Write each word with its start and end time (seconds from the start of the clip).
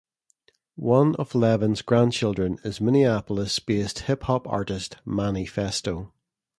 One 0.77 1.13
of 1.17 1.35
Levins's 1.35 1.83
grandchildren 1.83 2.57
is 2.63 2.81
Minneapolis-based 2.81 3.99
hip 3.99 4.23
hop 4.23 4.47
artist 4.47 4.95
Manny 5.05 5.45
Phesto. 5.45 6.11